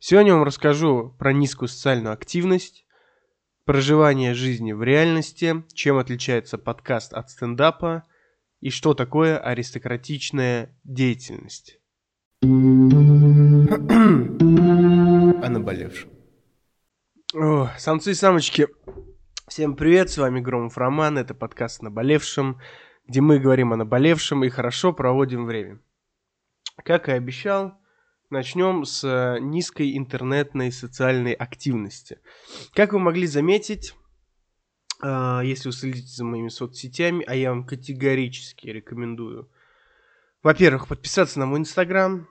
Сегодня 0.00 0.30
я 0.30 0.36
вам 0.36 0.44
расскажу 0.44 1.16
про 1.18 1.32
низкую 1.32 1.68
социальную 1.68 2.12
активность, 2.12 2.86
проживание 3.64 4.32
жизни 4.32 4.70
в 4.70 4.84
реальности, 4.84 5.64
чем 5.74 5.98
отличается 5.98 6.56
подкаст 6.56 7.12
от 7.12 7.30
стендапа 7.30 8.04
и 8.60 8.70
что 8.70 8.94
такое 8.94 9.38
аристократичная 9.38 10.72
деятельность. 10.84 11.80
О 12.42 12.46
наболевшем. 15.48 16.10
О, 17.34 17.68
самцы 17.76 18.12
и 18.12 18.14
самочки, 18.14 18.68
всем 19.48 19.74
привет, 19.74 20.10
с 20.10 20.18
вами 20.18 20.38
Громов 20.38 20.78
Роман, 20.78 21.18
это 21.18 21.34
подкаст 21.34 21.82
наболевшем, 21.82 22.60
где 23.08 23.20
мы 23.20 23.40
говорим 23.40 23.72
о 23.72 23.76
наболевшем 23.76 24.44
и 24.44 24.48
хорошо 24.48 24.92
проводим 24.92 25.44
время. 25.44 25.80
Как 26.84 27.08
и 27.08 27.12
обещал, 27.12 27.74
начнем 28.30 28.84
с 28.84 29.04
э, 29.04 29.38
низкой 29.40 29.96
интернетной 29.96 30.70
социальной 30.70 31.32
активности. 31.32 32.18
Как 32.74 32.92
вы 32.92 32.98
могли 32.98 33.26
заметить, 33.26 33.94
э, 35.02 35.40
если 35.44 35.68
вы 35.68 35.72
следите 35.72 36.08
за 36.08 36.24
моими 36.24 36.48
соцсетями, 36.48 37.24
а 37.26 37.34
я 37.34 37.50
вам 37.50 37.66
категорически 37.66 38.68
рекомендую, 38.68 39.50
во-первых, 40.42 40.88
подписаться 40.88 41.38
на 41.38 41.46
мой 41.46 41.60
инстаграм, 41.60 42.28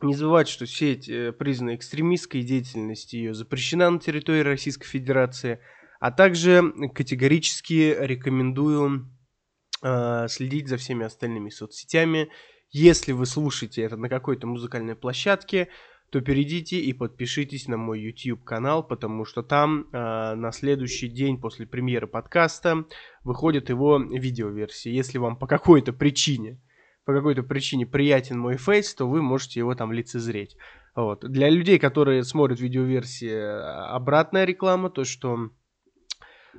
не 0.00 0.14
забывать, 0.14 0.48
что 0.48 0.66
сеть 0.66 1.08
э, 1.08 1.32
признана 1.32 1.74
экстремистской, 1.74 2.42
деятельность 2.42 3.12
ее 3.12 3.34
запрещена 3.34 3.90
на 3.90 3.98
территории 3.98 4.40
Российской 4.40 4.86
Федерации, 4.86 5.60
а 6.00 6.10
также 6.10 6.72
категорически 6.94 7.94
рекомендую 7.98 9.10
следить 10.28 10.68
за 10.68 10.76
всеми 10.76 11.06
остальными 11.06 11.48
соцсетями 11.48 12.30
если 12.70 13.12
вы 13.12 13.26
слушаете 13.26 13.82
это 13.82 13.96
на 13.96 14.08
какой-то 14.08 14.46
музыкальной 14.46 14.94
площадке, 14.94 15.68
то 16.10 16.20
перейдите 16.20 16.78
и 16.80 16.92
подпишитесь 16.92 17.68
на 17.68 17.76
мой 17.76 18.00
YouTube 18.00 18.42
канал, 18.44 18.82
потому 18.82 19.24
что 19.24 19.42
там 19.42 19.86
э, 19.92 20.34
на 20.34 20.50
следующий 20.50 21.08
день 21.08 21.40
после 21.40 21.66
премьеры 21.66 22.08
подкаста 22.08 22.84
выходит 23.22 23.68
его 23.68 23.98
видеоверсия. 23.98 24.92
Если 24.92 25.18
вам 25.18 25.36
по 25.36 25.46
какой-то 25.46 25.92
причине, 25.92 26.60
по 27.04 27.14
какой-то 27.14 27.44
причине 27.44 27.86
приятен 27.86 28.38
мой 28.38 28.56
фейс, 28.56 28.92
то 28.94 29.08
вы 29.08 29.22
можете 29.22 29.60
его 29.60 29.74
там 29.74 29.92
лицезреть. 29.92 30.56
Вот. 30.96 31.20
Для 31.20 31.48
людей, 31.48 31.78
которые 31.78 32.24
смотрят 32.24 32.60
видеоверсии, 32.60 33.94
обратная 33.94 34.44
реклама, 34.44 34.90
то 34.90 35.04
что 35.04 35.50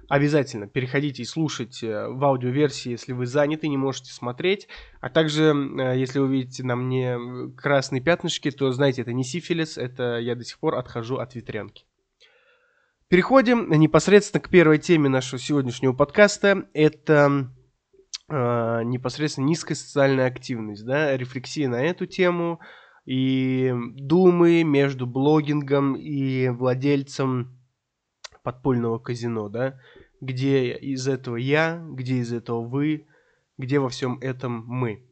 обязательно 0.07 0.67
переходите 0.67 1.23
и 1.23 1.25
слушайте 1.25 1.87
э, 1.87 2.07
в 2.09 2.23
аудиоверсии, 2.23 2.91
если 2.91 3.13
вы 3.13 3.25
заняты, 3.25 3.67
не 3.67 3.77
можете 3.77 4.11
смотреть. 4.11 4.67
А 4.99 5.09
также, 5.09 5.53
э, 5.53 5.97
если 5.97 6.19
вы 6.19 6.31
видите 6.31 6.63
на 6.63 6.75
мне 6.75 7.17
красные 7.55 8.01
пятнышки, 8.01 8.51
то 8.51 8.71
знаете, 8.71 9.01
это 9.01 9.13
не 9.13 9.23
сифилис, 9.23 9.77
это 9.77 10.19
я 10.19 10.35
до 10.35 10.43
сих 10.43 10.59
пор 10.59 10.75
отхожу 10.75 11.17
от 11.17 11.35
ветрянки. 11.35 11.85
Переходим 13.07 13.69
непосредственно 13.71 14.41
к 14.41 14.49
первой 14.49 14.77
теме 14.77 15.09
нашего 15.09 15.39
сегодняшнего 15.39 15.91
подкаста. 15.91 16.69
Это 16.73 17.51
э, 18.29 18.83
непосредственно 18.83 19.45
низкая 19.45 19.75
социальная 19.75 20.27
активность, 20.27 20.85
да, 20.85 21.15
рефлексия 21.17 21.67
на 21.67 21.83
эту 21.83 22.05
тему 22.05 22.61
и 23.05 23.73
думы 23.95 24.63
между 24.63 25.07
блогингом 25.07 25.95
и 25.95 26.49
владельцем 26.49 27.60
подпольного 28.43 28.99
казино, 28.99 29.49
да, 29.49 29.79
где 30.19 30.73
из 30.73 31.07
этого 31.07 31.35
я, 31.35 31.83
где 31.91 32.15
из 32.15 32.33
этого 32.33 32.61
вы, 32.65 33.07
где 33.57 33.79
во 33.79 33.89
всем 33.89 34.17
этом 34.19 34.63
мы. 34.65 35.05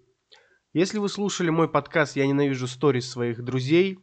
Если 0.74 1.00
вы 1.00 1.10
слушали 1.10 1.50
мой 1.50 1.68
подкаст 1.68 2.16
«Я 2.16 2.28
ненавижу 2.28 2.68
сторис 2.68 3.10
своих 3.10 3.44
друзей», 3.44 4.00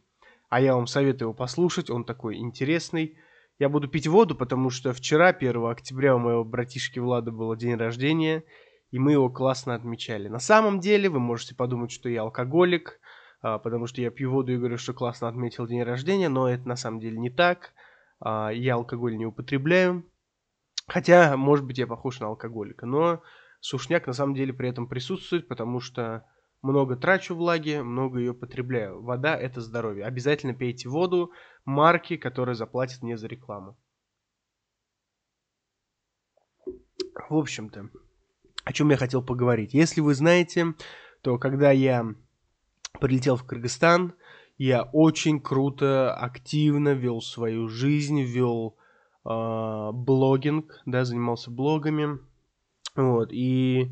а 0.49 0.61
я 0.61 0.75
вам 0.75 0.87
советую 0.87 1.27
его 1.27 1.33
послушать, 1.33 1.89
он 1.89 2.05
такой 2.05 2.37
интересный. 2.37 3.17
Я 3.59 3.69
буду 3.69 3.87
пить 3.87 4.07
воду, 4.07 4.35
потому 4.35 4.69
что 4.69 4.93
вчера, 4.93 5.29
1 5.29 5.65
октября, 5.65 6.15
у 6.15 6.19
моего 6.19 6.43
братишки 6.43 6.99
Влада 6.99 7.31
был 7.31 7.55
день 7.55 7.75
рождения, 7.75 8.43
и 8.91 8.99
мы 8.99 9.13
его 9.13 9.29
классно 9.29 9.75
отмечали. 9.75 10.27
На 10.27 10.39
самом 10.39 10.79
деле, 10.79 11.09
вы 11.09 11.19
можете 11.19 11.55
подумать, 11.55 11.91
что 11.91 12.07
я 12.07 12.21
алкоголик, 12.21 12.99
а, 13.41 13.59
потому 13.59 13.87
что 13.87 14.01
я 14.01 14.09
пью 14.09 14.31
воду 14.31 14.53
и 14.53 14.57
говорю, 14.57 14.77
что 14.77 14.93
классно 14.93 15.27
отметил 15.27 15.67
день 15.67 15.83
рождения, 15.83 16.29
но 16.29 16.49
это 16.49 16.67
на 16.67 16.75
самом 16.75 16.99
деле 16.99 17.17
не 17.17 17.29
так. 17.29 17.73
А, 18.19 18.49
я 18.49 18.75
алкоголь 18.75 19.17
не 19.17 19.25
употребляю. 19.25 20.09
Хотя, 20.87 21.35
может 21.35 21.65
быть, 21.65 21.77
я 21.77 21.87
похож 21.87 22.19
на 22.19 22.27
алкоголика. 22.27 22.85
Но 22.85 23.21
сушняк 23.59 24.07
на 24.07 24.13
самом 24.13 24.35
деле 24.35 24.53
при 24.53 24.69
этом 24.69 24.87
присутствует, 24.87 25.47
потому 25.47 25.79
что 25.79 26.25
много 26.61 26.95
трачу 26.95 27.35
влаги, 27.35 27.81
много 27.81 28.19
ее 28.19 28.33
потребляю. 28.33 29.01
Вода– 29.01 29.35
это 29.39 29.61
здоровье. 29.61 30.05
Обязательно 30.05 30.53
пейте 30.53 30.89
воду 30.89 31.31
марки, 31.65 32.17
которая 32.17 32.55
заплатит 32.55 33.03
мне 33.03 33.17
за 33.17 33.27
рекламу. 33.27 33.77
В 37.29 37.35
общем-то, 37.35 37.89
о 38.63 38.73
чем 38.73 38.89
я 38.89 38.97
хотел 38.97 39.23
поговорить. 39.23 39.73
Если 39.73 40.01
вы 40.01 40.13
знаете, 40.13 40.73
то 41.21 41.37
когда 41.37 41.71
я 41.71 42.05
прилетел 42.99 43.35
в 43.35 43.45
Кыргызстан, 43.45 44.15
я 44.57 44.83
очень 44.83 45.39
круто, 45.39 46.13
активно 46.13 46.89
вел 46.89 47.21
свою 47.21 47.67
жизнь, 47.67 48.21
вел 48.21 48.75
э, 49.25 49.89
блогинг, 49.93 50.81
да, 50.85 51.05
занимался 51.05 51.51
блогами. 51.51 52.19
Вот, 52.95 53.31
и 53.31 53.91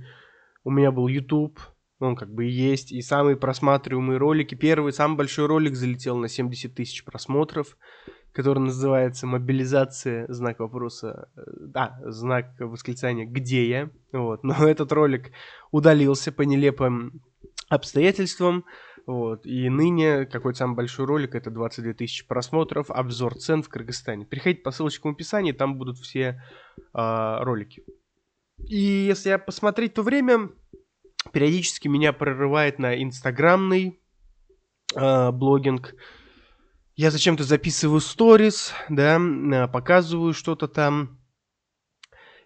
у 0.64 0.72
меня 0.72 0.92
был 0.92 1.08
YouTube, 1.08 1.59
он 2.00 2.16
как 2.16 2.34
бы 2.34 2.46
есть, 2.46 2.92
и 2.92 3.02
самые 3.02 3.38
просматриваемые 3.38 4.18
ролики. 4.18 4.56
Первый, 4.56 4.92
самый 4.92 5.18
большой 5.18 5.46
ролик 5.46 5.76
залетел 5.76 6.18
на 6.18 6.28
70 6.28 6.74
тысяч 6.74 7.06
просмотров, 7.06 7.78
который 8.32 8.59
называется 8.59 9.28
«Мобилизация», 9.28 10.26
знак 10.28 10.59
вопроса, 10.59 11.30
да, 11.36 12.02
знак 12.06 12.56
восклицания 12.59 13.26
«Где 13.26 13.70
я?». 13.70 13.90
Вот, 14.12 14.44
но 14.44 14.56
этот 14.68 14.92
ролик 14.92 15.32
удалился 15.72 16.32
по 16.32 16.42
нелепым 16.42 17.22
обстоятельствам, 17.70 18.66
вот. 19.06 19.46
И 19.46 19.70
ныне 19.70 20.26
какой-то 20.26 20.60
самый 20.60 20.76
большой 20.76 21.06
ролик, 21.06 21.36
это 21.36 21.52
22 21.52 21.94
тысячи 21.94 22.28
просмотров, 22.28 22.90
обзор 22.90 23.36
цен 23.36 23.62
в 23.62 23.70
Кыргызстане. 23.70 24.26
Переходите 24.26 24.64
по 24.64 24.72
ссылочкам 24.72 25.12
в 25.12 25.16
описании, 25.16 25.52
там 25.52 25.78
будут 25.78 25.98
все 26.00 26.42
э, 26.78 27.38
ролики. 27.44 27.84
И 28.58 28.76
если 28.76 29.30
я 29.30 29.38
посмотреть 29.38 29.94
то 29.94 30.02
время, 30.02 30.50
периодически 31.32 31.88
меня 31.88 32.14
прорывает 32.14 32.80
на 32.80 33.02
инстаграмный 33.02 34.00
э, 34.96 35.32
блогинг. 35.32 35.94
Я 36.96 37.12
зачем-то 37.12 37.44
записываю 37.44 38.00
сторис, 38.00 38.74
да, 38.90 39.20
показываю 39.72 40.34
что-то 40.34 40.68
там. 40.68 41.20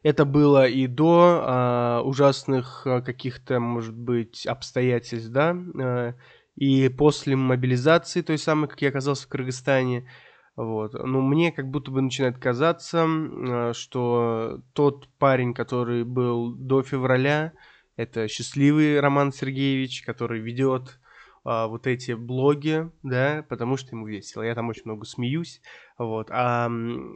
Это 0.01 0.25
было 0.25 0.67
и 0.67 0.87
до 0.87 1.43
э, 1.43 2.07
ужасных 2.07 2.81
каких-то, 2.83 3.59
может 3.59 3.95
быть, 3.95 4.47
обстоятельств, 4.47 5.29
да, 5.29 5.55
э, 5.55 6.13
и 6.59 6.89
после 6.89 7.37
мобилизации 7.37 8.21
той 8.21 8.37
самой, 8.37 8.67
как 8.67 8.81
я 8.81 8.89
оказался 8.89 9.25
в 9.25 9.29
Кыргызстане, 9.29 10.09
вот. 10.57 10.93
Ну, 10.93 11.21
мне 11.21 11.53
как 11.53 11.69
будто 11.71 11.89
бы 11.89 12.01
начинает 12.01 12.37
казаться, 12.37 13.05
а, 13.07 13.71
что 13.73 14.59
тот 14.73 15.07
парень, 15.19 15.53
который 15.53 16.03
был 16.03 16.53
до 16.53 16.83
февраля, 16.83 17.53
это 17.95 18.27
счастливый 18.27 18.99
Роман 18.99 19.31
Сергеевич, 19.31 20.01
который 20.01 20.41
ведет 20.41 20.99
а, 21.45 21.67
вот 21.67 21.87
эти 21.87 22.11
блоги, 22.11 22.91
да, 23.03 23.45
потому 23.47 23.77
что 23.77 23.95
ему 23.95 24.05
весело. 24.05 24.41
Я 24.41 24.53
там 24.53 24.67
очень 24.67 24.83
много 24.83 25.05
смеюсь, 25.05 25.61
вот. 25.97 26.27
А, 26.29 26.69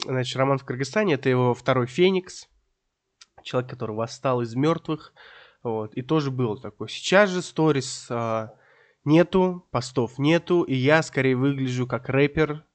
значит, 0.06 0.38
Роман 0.38 0.58
в 0.58 0.64
Кыргызстане, 0.64 1.16
это 1.16 1.28
его 1.28 1.54
второй 1.54 1.88
Феникс, 1.88 2.48
человек, 3.44 3.70
который 3.70 3.94
восстал 3.94 4.42
из 4.42 4.56
мертвых, 4.56 5.14
вот. 5.64 5.96
И 5.96 6.02
тоже 6.02 6.32
был 6.32 6.58
такой. 6.62 6.88
Сейчас 6.88 7.30
же 7.30 7.42
сторис... 7.42 8.08
А, 8.10 8.54
нету, 9.06 9.68
постов 9.72 10.18
нету, 10.18 10.64
и 10.64 10.76
я 10.76 11.02
скорее 11.04 11.36
выгляжу 11.36 11.88
как 11.88 12.10
рэпер, 12.10 12.66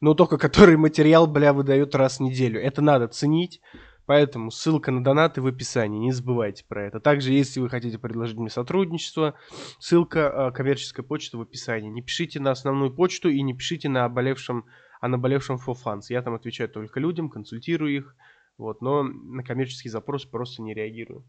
но 0.00 0.14
только 0.14 0.38
который 0.38 0.76
материал, 0.76 1.26
бля, 1.26 1.52
выдает 1.52 1.94
раз 1.94 2.18
в 2.18 2.22
неделю. 2.22 2.60
Это 2.60 2.82
надо 2.82 3.08
ценить, 3.08 3.60
поэтому 4.06 4.50
ссылка 4.50 4.90
на 4.90 5.04
донаты 5.04 5.40
в 5.40 5.46
описании, 5.46 5.98
не 5.98 6.12
забывайте 6.12 6.64
про 6.66 6.86
это. 6.86 7.00
Также, 7.00 7.32
если 7.32 7.60
вы 7.60 7.68
хотите 7.68 7.98
предложить 7.98 8.36
мне 8.36 8.50
сотрудничество, 8.50 9.34
ссылка 9.78 10.18
э, 10.20 10.52
коммерческая 10.52 11.06
почта 11.06 11.38
в 11.38 11.42
описании. 11.42 11.90
Не 11.90 12.02
пишите 12.02 12.40
на 12.40 12.50
основную 12.50 12.94
почту 12.94 13.28
и 13.28 13.40
не 13.42 13.54
пишите 13.54 13.88
на 13.88 14.04
оболевшем, 14.04 14.66
а 15.00 15.08
на 15.08 15.18
болевшем 15.18 15.56
for 15.56 15.76
fans. 15.84 16.02
Я 16.08 16.22
там 16.22 16.34
отвечаю 16.34 16.68
только 16.68 16.98
людям, 16.98 17.30
консультирую 17.30 17.96
их, 17.96 18.16
вот, 18.58 18.80
но 18.82 19.02
на 19.02 19.42
коммерческий 19.42 19.88
запрос 19.88 20.24
просто 20.24 20.62
не 20.62 20.74
реагирую. 20.74 21.24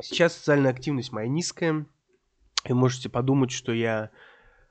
Сейчас 0.00 0.36
социальная 0.36 0.70
активность 0.70 1.12
моя 1.12 1.28
низкая, 1.28 1.86
и 2.64 2.72
можете 2.72 3.08
подумать, 3.08 3.50
что 3.50 3.72
я 3.72 4.10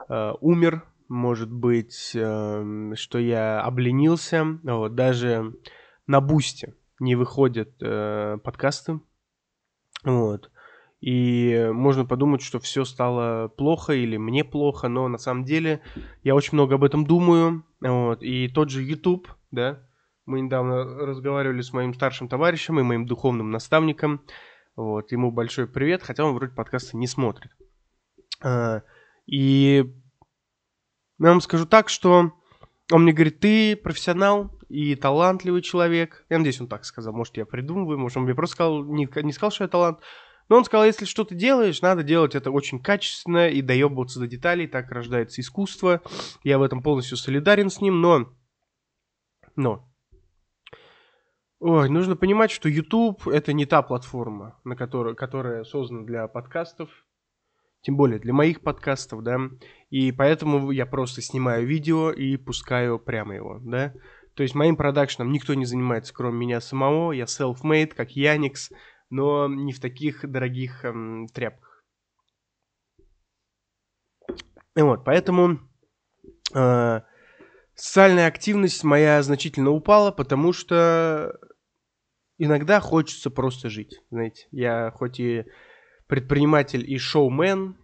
э, 0.07 0.33
умер, 0.41 0.83
может 1.07 1.51
быть, 1.51 2.11
э, 2.15 2.93
что 2.95 3.19
я 3.19 3.61
обленился. 3.61 4.59
Вот, 4.63 4.95
даже 4.95 5.53
на 6.07 6.21
бусте 6.21 6.75
не 6.99 7.15
выходят 7.15 7.71
э, 7.81 8.37
подкасты. 8.43 8.99
Вот. 10.03 10.49
и 10.99 11.69
можно 11.73 12.05
подумать, 12.05 12.41
что 12.41 12.59
все 12.59 12.85
стало 12.85 13.49
плохо 13.49 13.93
или 13.93 14.17
мне 14.17 14.43
плохо, 14.43 14.87
но 14.87 15.07
на 15.07 15.19
самом 15.19 15.43
деле 15.43 15.81
я 16.23 16.33
очень 16.33 16.53
много 16.53 16.75
об 16.75 16.83
этом 16.83 17.05
думаю. 17.05 17.63
Вот. 17.81 18.23
И 18.23 18.47
тот 18.47 18.69
же 18.69 18.81
YouTube, 18.83 19.27
да, 19.51 19.79
мы 20.25 20.41
недавно 20.41 20.83
разговаривали 20.83 21.61
с 21.61 21.73
моим 21.73 21.93
старшим 21.93 22.29
товарищем 22.29 22.79
и 22.79 22.83
моим 22.83 23.05
духовным 23.05 23.51
наставником. 23.51 24.21
Вот, 24.75 25.11
ему 25.11 25.31
большой 25.31 25.67
привет, 25.67 26.01
хотя 26.01 26.23
он 26.23 26.33
вроде 26.33 26.53
подкаста 26.53 26.97
не 26.97 27.07
смотрит. 27.07 27.51
А, 28.41 28.83
и 29.25 29.85
я 31.19 31.29
вам 31.29 31.41
скажу 31.41 31.65
так, 31.65 31.89
что 31.89 32.33
он 32.91 33.03
мне 33.03 33.13
говорит, 33.13 33.39
ты 33.39 33.75
профессионал 33.75 34.51
и 34.69 34.95
талантливый 34.95 35.61
человек. 35.61 36.25
Я 36.29 36.37
надеюсь, 36.37 36.59
он 36.61 36.67
так 36.67 36.85
сказал. 36.85 37.13
Может, 37.13 37.37
я 37.37 37.45
придумываю, 37.45 37.97
может, 37.99 38.17
он 38.17 38.23
мне 38.23 38.35
просто 38.35 38.55
сказал, 38.55 38.83
не, 38.83 39.07
не 39.23 39.33
сказал, 39.33 39.51
что 39.51 39.63
я 39.63 39.67
талант. 39.67 39.99
Но 40.49 40.57
он 40.57 40.65
сказал, 40.65 40.85
если 40.85 41.05
что 41.05 41.23
то 41.23 41.33
делаешь, 41.33 41.81
надо 41.81 42.03
делать 42.03 42.35
это 42.35 42.51
очень 42.51 42.81
качественно 42.81 43.47
и 43.47 43.61
доебываться 43.61 44.19
до 44.19 44.27
деталей, 44.27 44.67
так 44.67 44.91
рождается 44.91 45.39
искусство. 45.39 46.01
Я 46.43 46.57
в 46.57 46.63
этом 46.63 46.81
полностью 46.81 47.17
солидарен 47.17 47.69
с 47.69 47.79
ним, 47.79 48.01
но... 48.01 48.33
Но... 49.55 49.87
Ой, 51.59 51.89
нужно 51.89 52.15
понимать, 52.15 52.49
что 52.49 52.67
YouTube 52.67 53.27
это 53.27 53.53
не 53.53 53.67
та 53.67 53.83
платформа, 53.83 54.59
на 54.63 54.75
которой, 54.75 55.15
которая 55.15 55.63
создана 55.63 56.03
для 56.03 56.27
подкастов, 56.27 56.89
тем 57.81 57.97
более 57.97 58.19
для 58.19 58.33
моих 58.33 58.61
подкастов, 58.61 59.23
да, 59.23 59.37
и 59.89 60.11
поэтому 60.11 60.71
я 60.71 60.85
просто 60.85 61.21
снимаю 61.21 61.65
видео 61.65 62.11
и 62.11 62.37
пускаю 62.37 62.99
прямо 62.99 63.35
его, 63.35 63.59
да. 63.63 63.93
То 64.35 64.43
есть 64.43 64.55
моим 64.55 64.77
продакшном 64.77 65.31
никто 65.31 65.53
не 65.53 65.65
занимается, 65.65 66.13
кроме 66.13 66.37
меня 66.37 66.61
самого, 66.61 67.11
я 67.11 67.25
self-made, 67.25 67.93
как 67.93 68.11
Яникс, 68.11 68.71
но 69.09 69.47
не 69.47 69.73
в 69.73 69.79
таких 69.79 70.29
дорогих 70.29 70.85
эм, 70.85 71.27
тряпках. 71.27 71.83
И 74.77 74.81
вот, 74.81 75.03
поэтому 75.03 75.59
э, 76.55 77.01
социальная 77.75 78.27
активность 78.27 78.83
моя 78.85 79.21
значительно 79.21 79.71
упала, 79.71 80.11
потому 80.11 80.53
что 80.53 81.37
иногда 82.37 82.79
хочется 82.79 83.29
просто 83.29 83.69
жить, 83.69 83.99
знаете. 84.09 84.47
Я 84.51 84.91
хоть 84.95 85.19
и 85.19 85.45
предприниматель 86.11 86.83
и 86.85 86.97
шоумен, 86.97 87.77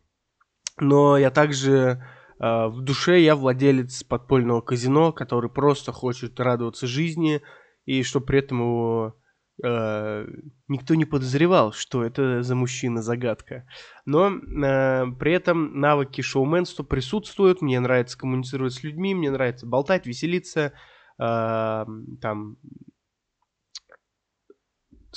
но 0.81 1.17
я 1.17 1.31
также 1.31 2.03
э, 2.41 2.67
в 2.67 2.81
душе 2.81 3.21
я 3.21 3.37
владелец 3.37 4.03
подпольного 4.03 4.59
казино, 4.59 5.13
который 5.13 5.49
просто 5.49 5.93
хочет 5.93 6.37
радоваться 6.37 6.87
жизни 6.87 7.41
и 7.85 8.03
что 8.03 8.19
при 8.19 8.39
этом 8.39 8.59
его 8.59 9.15
э, 9.63 10.27
никто 10.67 10.95
не 10.95 11.05
подозревал, 11.05 11.71
что 11.71 12.03
это 12.03 12.43
за 12.43 12.53
мужчина-загадка. 12.53 13.65
Но 14.03 14.27
э, 14.27 15.05
при 15.17 15.31
этом 15.31 15.79
навыки 15.79 16.19
шоуменства 16.19 16.83
присутствуют, 16.83 17.61
мне 17.61 17.79
нравится 17.79 18.17
коммуницировать 18.17 18.73
с 18.73 18.83
людьми, 18.83 19.15
мне 19.15 19.31
нравится 19.31 19.65
болтать, 19.65 20.05
веселиться, 20.05 20.73
э, 21.17 21.85
там, 22.21 22.57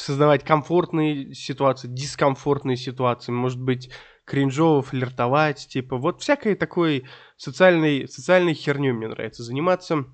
создавать 0.01 0.45
комфортные 0.45 1.35
ситуации, 1.35 1.89
дискомфортные 1.89 2.77
ситуации, 2.77 3.33
может 3.33 3.61
быть, 3.61 3.91
кринжово 4.25 4.83
флиртовать, 4.83 5.67
типа, 5.69 5.97
вот 5.97 6.23
всякой 6.23 6.55
такой 6.55 7.05
социальной, 7.37 8.09
социальной 8.09 8.55
херней 8.55 8.93
мне 8.93 9.09
нравится 9.09 9.43
заниматься, 9.43 10.05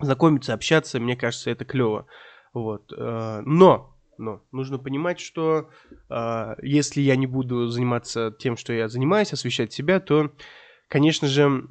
знакомиться, 0.00 0.54
общаться, 0.54 1.00
мне 1.00 1.16
кажется, 1.16 1.50
это 1.50 1.64
клево. 1.64 2.06
Вот. 2.54 2.92
Э, 2.96 3.42
но, 3.44 3.96
но 4.18 4.42
нужно 4.52 4.78
понимать, 4.78 5.20
что 5.20 5.70
э, 6.08 6.54
если 6.62 7.02
я 7.02 7.16
не 7.16 7.26
буду 7.26 7.68
заниматься 7.68 8.34
тем, 8.38 8.56
что 8.56 8.72
я 8.72 8.88
занимаюсь, 8.88 9.32
освещать 9.32 9.72
себя, 9.72 10.00
то, 10.00 10.32
конечно 10.88 11.28
же, 11.28 11.68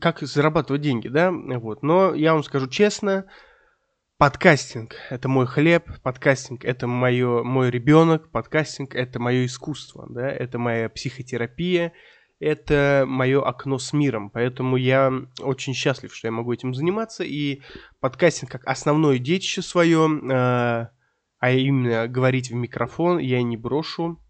как 0.00 0.20
зарабатывать 0.20 0.80
деньги, 0.80 1.08
да, 1.08 1.30
вот. 1.30 1.82
Но 1.82 2.14
я 2.14 2.32
вам 2.32 2.42
скажу 2.42 2.68
честно, 2.68 3.26
подкастинг– 4.22 4.94
это 5.10 5.28
мой 5.28 5.48
хлеб, 5.48 6.00
подкастинг– 6.04 6.64
это 6.64 6.86
мое, 6.86 7.42
мой 7.42 7.72
ребенок, 7.72 8.30
подкастинг– 8.30 8.94
это 8.94 9.18
мое 9.18 9.46
искусство, 9.46 10.06
да, 10.08 10.30
это 10.30 10.60
моя 10.60 10.88
психотерапия, 10.88 11.92
это 12.38 13.02
мое 13.04 13.44
окно 13.44 13.78
с 13.78 13.92
миром, 13.92 14.30
поэтому 14.30 14.76
я 14.76 15.12
очень 15.40 15.74
счастлив, 15.74 16.14
что 16.14 16.28
я 16.28 16.30
могу 16.30 16.52
этим 16.52 16.72
заниматься, 16.72 17.24
и 17.24 17.62
подкастинг 17.98 18.48
как 18.48 18.64
основное 18.64 19.18
детище 19.18 19.60
свое, 19.60 20.08
э, 20.08 20.30
а 20.30 21.50
именно 21.50 22.06
говорить 22.06 22.52
в 22.52 22.54
микрофон, 22.54 23.18
я 23.18 23.42
не 23.42 23.56
брошу, 23.56 24.20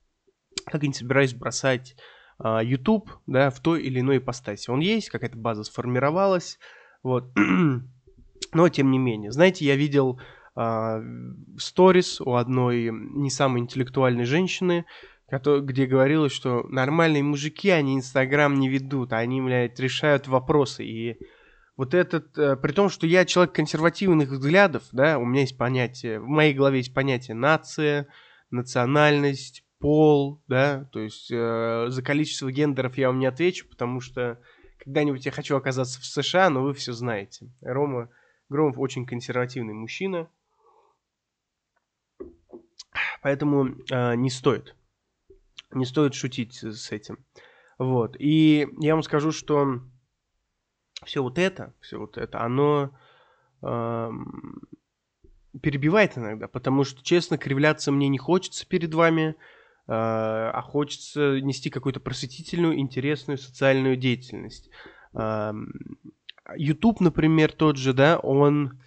как 0.64 0.82
и 0.84 0.88
не 0.88 0.94
собираюсь 0.94 1.34
бросать 1.34 1.96
э, 2.42 2.60
YouTube, 2.62 3.10
да, 3.26 3.50
в 3.50 3.60
той 3.60 3.82
или 3.82 4.00
иной 4.00 4.16
ипостаси. 4.16 4.70
Он 4.70 4.80
есть, 4.80 5.10
какая-то 5.10 5.36
база 5.36 5.64
сформировалась, 5.64 6.58
вот, 7.02 7.30
но 8.52 8.68
тем 8.68 8.90
не 8.90 8.98
менее. 8.98 9.32
Знаете, 9.32 9.64
я 9.64 9.76
видел 9.76 10.20
сторис 11.56 12.20
э, 12.20 12.24
у 12.24 12.34
одной 12.34 12.90
не 12.92 13.30
самой 13.30 13.60
интеллектуальной 13.60 14.24
женщины, 14.24 14.84
где 15.30 15.86
говорилось, 15.86 16.32
что 16.32 16.64
нормальные 16.68 17.22
мужики, 17.22 17.70
они 17.70 17.96
Инстаграм 17.96 18.54
не 18.54 18.68
ведут, 18.68 19.14
они, 19.14 19.40
блядь, 19.40 19.80
решают 19.80 20.28
вопросы. 20.28 20.84
И 20.84 21.18
вот 21.76 21.94
этот, 21.94 22.36
э, 22.36 22.56
при 22.56 22.72
том, 22.72 22.90
что 22.90 23.06
я 23.06 23.24
человек 23.24 23.54
консервативных 23.54 24.28
взглядов, 24.28 24.84
да, 24.92 25.18
у 25.18 25.24
меня 25.24 25.40
есть 25.40 25.56
понятие, 25.56 26.20
в 26.20 26.26
моей 26.26 26.52
голове 26.52 26.78
есть 26.78 26.92
понятие 26.92 27.34
нация, 27.34 28.08
национальность, 28.50 29.64
пол, 29.78 30.42
да, 30.46 30.88
то 30.92 31.00
есть 31.00 31.30
э, 31.32 31.86
за 31.88 32.02
количество 32.02 32.52
гендеров 32.52 32.98
я 32.98 33.08
вам 33.08 33.18
не 33.18 33.26
отвечу, 33.26 33.66
потому 33.68 34.00
что 34.00 34.38
когда-нибудь 34.78 35.24
я 35.24 35.32
хочу 35.32 35.56
оказаться 35.56 36.00
в 36.00 36.04
США, 36.04 36.50
но 36.50 36.62
вы 36.62 36.74
все 36.74 36.92
знаете. 36.92 37.50
Рома 37.62 38.10
Громов 38.52 38.78
очень 38.78 39.06
консервативный 39.06 39.74
мужчина, 39.74 40.28
поэтому 43.22 43.74
э, 43.90 44.14
не 44.14 44.30
стоит 44.30 44.76
не 45.74 45.84
стоит 45.84 46.14
шутить 46.14 46.62
с 46.62 46.92
этим. 46.92 47.18
Вот. 47.78 48.16
И 48.18 48.68
я 48.78 48.94
вам 48.94 49.02
скажу, 49.02 49.32
что 49.32 49.80
все 51.04 51.22
вот 51.22 51.38
это, 51.38 51.74
все 51.80 51.98
вот 51.98 52.16
это, 52.16 52.42
оно 52.42 52.96
э, 53.62 54.10
перебивает 55.60 56.16
иногда, 56.16 56.48
потому 56.48 56.84
что, 56.84 57.02
честно, 57.02 57.38
кривляться 57.38 57.90
мне 57.90 58.08
не 58.08 58.18
хочется 58.18 58.66
перед 58.66 58.94
вами, 58.94 59.30
э, 59.30 59.34
а 59.88 60.62
хочется 60.62 61.40
нести 61.40 61.70
какую-то 61.70 62.00
просветительную, 62.00 62.78
интересную 62.78 63.38
социальную 63.38 63.96
деятельность. 63.96 64.70
Э, 65.14 65.52
YouTube, 66.56 67.00
например, 67.00 67.52
тот 67.52 67.76
же, 67.76 67.92
да, 67.92 68.18
он 68.18 68.80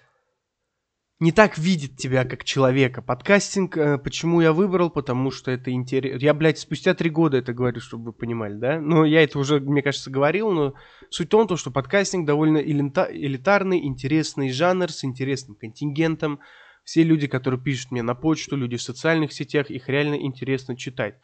не 1.19 1.31
так 1.31 1.57
видит 1.57 1.95
тебя 1.95 2.25
как 2.25 2.43
человека. 2.43 3.01
Подкастинг, 3.01 3.77
э, 3.77 3.97
почему 3.97 4.41
я 4.41 4.51
выбрал, 4.51 4.89
потому 4.89 5.31
что 5.31 5.49
это 5.49 5.71
интересно. 5.71 6.17
Я, 6.17 6.33
блядь, 6.33 6.59
спустя 6.59 6.93
три 6.93 7.09
года 7.09 7.37
это 7.37 7.53
говорю, 7.53 7.79
чтобы 7.79 8.05
вы 8.05 8.13
понимали, 8.13 8.55
да? 8.55 8.81
Ну, 8.81 9.05
я 9.05 9.23
это 9.23 9.39
уже, 9.39 9.61
мне 9.61 9.81
кажется, 9.81 10.11
говорил, 10.11 10.51
но 10.51 10.73
суть 11.09 11.27
в 11.27 11.29
том, 11.29 11.55
что 11.55 11.71
подкастинг 11.71 12.27
довольно 12.27 12.57
элитарный, 12.57 13.85
интересный 13.85 14.51
жанр 14.51 14.91
с 14.91 15.05
интересным 15.05 15.55
контингентом. 15.55 16.41
Все 16.83 17.01
люди, 17.01 17.27
которые 17.27 17.61
пишут 17.61 17.91
мне 17.91 18.03
на 18.03 18.13
почту, 18.13 18.57
люди 18.57 18.75
в 18.75 18.81
социальных 18.81 19.31
сетях, 19.31 19.71
их 19.71 19.87
реально 19.87 20.15
интересно 20.15 20.75
читать. 20.75 21.15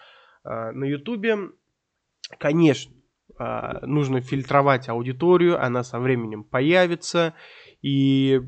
А, 0.44 0.72
на 0.72 0.86
Ютубе, 0.86 1.38
конечно, 2.40 2.94
нужно 3.38 4.22
фильтровать 4.22 4.90
аудиторию, 4.90 5.64
она 5.64 5.84
со 5.84 6.00
временем 6.00 6.44
появится, 6.44 7.34
и 7.82 8.42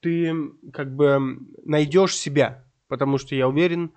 ты 0.00 0.34
как 0.72 0.94
бы 0.94 1.38
найдешь 1.64 2.14
себя, 2.14 2.64
потому 2.88 3.18
что 3.18 3.34
я 3.34 3.48
уверен, 3.48 3.92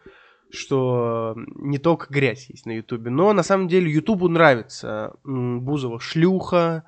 что 0.50 1.34
не 1.36 1.80
только 1.80 2.08
грязь 2.12 2.50
есть 2.50 2.66
на 2.66 2.72
Ютубе, 2.72 3.10
но 3.10 3.34
на 3.34 3.44
самом 3.44 3.68
деле 3.68 3.92
Ютубу 3.92 4.30
нравится 4.30 5.16
Бузова 5.24 6.00
шлюха, 6.00 6.84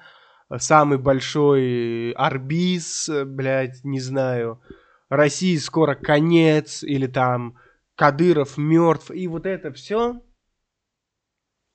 самый 0.58 0.98
большой 0.98 2.12
арбиз, 2.12 3.10
блядь, 3.26 3.84
не 3.84 4.00
знаю, 4.00 4.62
России 5.10 5.56
скоро 5.58 5.96
конец, 5.96 6.84
или 6.84 7.08
там 7.08 7.58
Кадыров 7.96 8.58
мертв, 8.58 9.12
и 9.12 9.28
вот 9.28 9.46
это 9.46 9.72
все, 9.72 10.22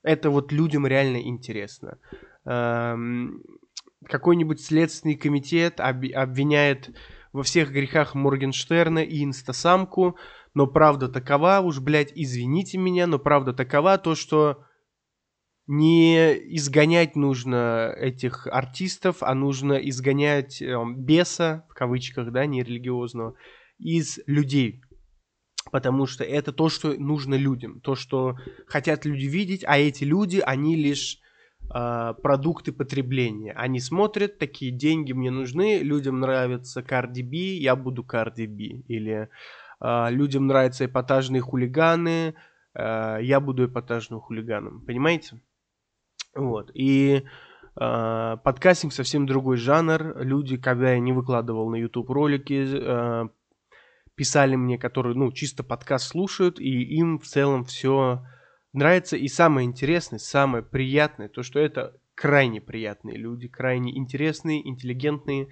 это 0.03 0.31
вот 0.31 0.53
людям 0.53 0.87
реально 0.87 1.21
интересно. 1.21 1.99
Эм, 2.45 3.43
какой-нибудь 4.07 4.61
следственный 4.61 5.17
комитет 5.17 5.81
обвиняет 5.81 6.91
во 7.33 7.43
всех 7.43 7.71
грехах 7.71 8.15
Моргенштерна 8.15 9.01
и 9.01 9.23
инстасамку, 9.23 10.17
но 10.55 10.67
правда 10.67 11.09
такова, 11.09 11.61
уж, 11.61 11.81
блядь, 11.81 12.13
извините 12.15 12.79
меня, 12.79 13.07
но 13.07 13.19
правда 13.19 13.53
такова 13.53 13.99
то, 13.99 14.15
что 14.15 14.65
не 15.67 16.33
изгонять 16.57 17.15
нужно 17.15 17.95
этих 17.97 18.49
артистов, 18.49 19.19
а 19.21 19.35
нужно 19.35 19.75
изгонять 19.75 20.61
э, 20.61 20.77
беса, 20.97 21.65
в 21.71 21.75
кавычках, 21.75 22.33
да, 22.33 22.47
не 22.47 22.65
религиозного, 22.65 23.37
из 23.79 24.19
людей. 24.27 24.83
Потому 25.71 26.07
что 26.07 26.25
это 26.25 26.53
то, 26.53 26.69
что 26.69 26.95
нужно 26.95 27.35
людям, 27.35 27.81
то, 27.81 27.95
что 27.95 28.37
хотят 28.67 29.05
люди 29.05 29.27
видеть, 29.27 29.65
а 29.67 29.79
эти 29.79 30.05
люди, 30.05 30.43
они 30.45 30.75
лишь 30.77 31.19
э, 31.73 32.15
продукты 32.23 32.73
потребления. 32.73 33.53
Они 33.53 33.81
смотрят, 33.81 34.39
такие 34.39 34.73
деньги 34.73 35.13
мне 35.13 35.31
нужны, 35.31 35.79
людям 35.79 36.21
нравится 36.21 36.81
Cardi 36.81 37.23
B, 37.23 37.37
я 37.59 37.77
буду 37.77 38.03
Cardi 38.03 38.47
B. 38.47 38.83
Или 38.89 39.29
э, 39.81 40.11
людям 40.11 40.47
нравятся 40.47 40.87
эпатажные 40.87 41.41
хулиганы, 41.41 42.35
э, 42.75 43.19
я 43.23 43.41
буду 43.41 43.67
эпатажным 43.67 44.21
хулиганом. 44.21 44.85
Понимаете? 44.85 45.41
Вот. 46.35 46.71
И 46.75 47.25
подкастинг 47.75 48.93
совсем 48.93 49.27
другой 49.27 49.57
жанр. 49.57 50.19
Люди, 50.23 50.57
когда 50.57 50.93
я 50.93 50.99
не 50.99 51.13
выкладывал 51.13 51.71
на 51.71 51.77
YouTube 51.77 52.11
ролики, 52.11 53.31
писали 54.21 54.55
мне, 54.55 54.77
которые, 54.77 55.17
ну, 55.17 55.33
чисто 55.33 55.65
подкаст 55.65 56.09
слушают, 56.09 56.61
и 56.61 56.69
им 56.69 57.19
в 57.19 57.25
целом 57.25 57.65
все 57.65 58.23
нравится. 58.75 59.17
И 59.17 59.29
самое 59.29 59.67
интересное, 59.67 60.19
самое 60.19 60.63
приятное, 60.63 61.31
то, 61.31 61.43
что 61.43 61.59
это 61.59 61.97
крайне 62.15 62.61
приятные 62.61 63.17
люди, 63.17 63.49
крайне 63.49 63.97
интересные, 63.97 64.69
интеллигентные, 64.69 65.49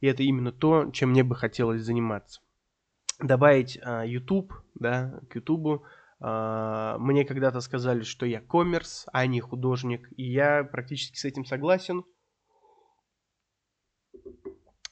и 0.00 0.06
это 0.06 0.22
именно 0.22 0.52
то, 0.52 0.92
чем 0.92 1.10
мне 1.10 1.24
бы 1.24 1.34
хотелось 1.34 1.82
заниматься. 1.82 2.40
Добавить 3.20 3.80
а, 3.82 4.04
YouTube, 4.04 4.52
да, 4.76 5.18
к 5.28 5.34
YouTube. 5.34 5.82
А, 6.20 6.96
мне 6.98 7.24
когда-то 7.24 7.58
сказали, 7.58 8.04
что 8.04 8.26
я 8.26 8.40
коммерс, 8.40 9.06
а 9.12 9.26
не 9.26 9.40
художник, 9.40 10.08
и 10.16 10.22
я 10.22 10.62
практически 10.62 11.18
с 11.18 11.24
этим 11.24 11.44
согласен 11.44 12.04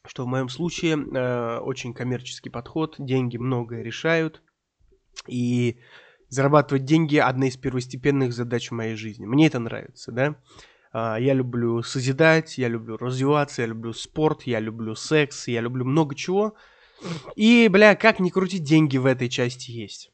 что 0.07 0.25
в 0.25 0.29
моем 0.29 0.49
случае 0.49 0.97
э, 0.97 1.59
очень 1.59 1.95
коммерческий 1.95 2.51
подход, 2.51 2.97
деньги 2.99 3.37
многое 3.37 3.83
решают, 3.83 4.43
и 5.27 5.79
зарабатывать 6.29 6.85
деньги 6.85 7.17
одна 7.17 7.47
из 7.47 7.57
первостепенных 7.57 8.33
задач 8.33 8.71
в 8.71 8.75
моей 8.75 8.97
жизни. 8.97 9.27
Мне 9.27 9.47
это 9.47 9.59
нравится, 9.59 10.11
да. 10.13 10.37
Э, 10.93 11.17
я 11.21 11.35
люблю 11.35 11.83
созидать, 11.83 12.59
я 12.59 12.69
люблю 12.69 12.97
развиваться, 12.97 13.63
я 13.63 13.69
люблю 13.69 13.93
спорт, 13.93 14.43
я 14.43 14.59
люблю 14.61 14.95
секс, 14.95 15.47
я 15.49 15.61
люблю 15.61 15.85
много 15.85 16.15
чего. 16.15 16.55
И, 17.37 17.69
бля, 17.69 17.95
как 17.95 18.21
не 18.21 18.31
крутить, 18.31 18.65
деньги 18.65 18.97
в 18.97 19.07
этой 19.07 19.29
части 19.29 19.71
есть. 19.71 20.13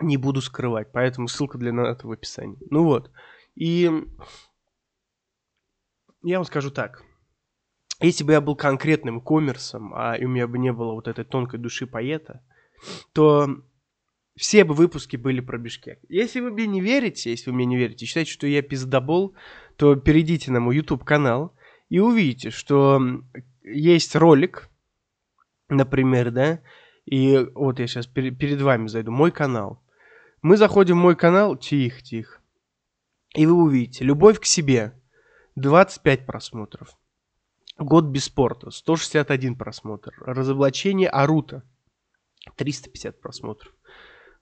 Не 0.00 0.16
буду 0.16 0.40
скрывать, 0.40 0.92
поэтому 0.92 1.28
ссылка 1.28 1.58
для 1.58 1.70
этого 1.70 2.10
в 2.10 2.12
описании. 2.12 2.58
Ну 2.70 2.84
вот. 2.84 3.10
И 3.54 3.90
я 6.22 6.38
вам 6.38 6.44
скажу 6.44 6.70
так. 6.70 7.02
Если 8.00 8.24
бы 8.24 8.32
я 8.32 8.40
был 8.40 8.56
конкретным 8.56 9.20
коммерсом, 9.20 9.94
а 9.94 10.16
у 10.18 10.28
меня 10.28 10.46
бы 10.46 10.58
не 10.58 10.72
было 10.72 10.92
вот 10.92 11.08
этой 11.08 11.24
тонкой 11.24 11.58
души 11.58 11.86
поэта, 11.86 12.42
то 13.12 13.62
все 14.36 14.64
бы 14.64 14.74
выпуски 14.74 15.16
были 15.16 15.40
про 15.40 15.58
Бишкек. 15.58 16.00
Если 16.08 16.40
вы 16.40 16.50
мне 16.50 16.66
не 16.66 16.80
верите, 16.80 17.30
если 17.30 17.50
вы 17.50 17.56
мне 17.56 17.66
не 17.66 17.76
верите, 17.76 18.04
считаете, 18.04 18.32
что 18.32 18.46
я 18.46 18.62
пиздобол, 18.62 19.34
то 19.76 19.94
перейдите 19.94 20.50
на 20.50 20.60
мой 20.60 20.76
YouTube 20.76 21.04
канал 21.04 21.54
и 21.88 22.00
увидите, 22.00 22.50
что 22.50 23.00
есть 23.62 24.16
ролик, 24.16 24.68
например, 25.68 26.30
да, 26.32 26.60
и 27.04 27.46
вот 27.54 27.78
я 27.78 27.86
сейчас 27.86 28.06
пер- 28.08 28.34
перед 28.34 28.60
вами 28.60 28.88
зайду, 28.88 29.12
мой 29.12 29.30
канал. 29.30 29.82
Мы 30.42 30.56
заходим 30.56 30.98
в 30.98 31.02
мой 31.02 31.16
канал, 31.16 31.56
тихо, 31.56 32.02
тихо, 32.02 32.40
и 33.34 33.46
вы 33.46 33.54
увидите, 33.54 34.04
любовь 34.04 34.40
к 34.40 34.44
себе, 34.44 34.92
25 35.54 36.26
просмотров. 36.26 36.96
Год 37.78 38.04
без 38.04 38.24
спорта. 38.24 38.70
161 38.70 39.56
просмотр. 39.56 40.14
Разоблачение 40.20 41.08
Арута. 41.08 41.64
350 42.56 43.20
просмотров. 43.20 43.72